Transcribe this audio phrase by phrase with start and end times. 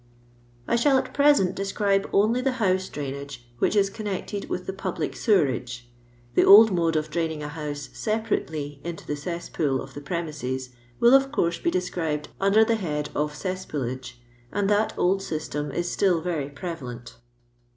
[0.67, 5.15] I shaJl at preKnt describe only the house drainage, which is connected with the public
[5.15, 5.91] sewerage.
[6.33, 11.13] The old mode of draining a house separately into the cesspool of the premises will,
[11.13, 14.15] of course, be described under the head of cess poolage,
[14.51, 17.17] and that old system is still very pre valent.